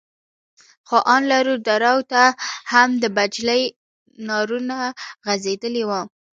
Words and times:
خو 0.87 0.97
ان 1.13 1.21
لرو 1.31 1.53
درو 1.67 1.95
ته 2.11 2.23
هم 2.71 2.89
د 3.01 3.03
بجلي 3.17 3.61
تارونه 4.27 4.77
غځېدلي 5.25 5.83
وو. 5.89 6.01